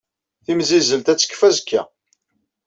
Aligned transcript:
Timzizzelt 0.45 1.07
ad 1.11 1.17
tekfu 1.19 1.43
azekka 1.47 1.81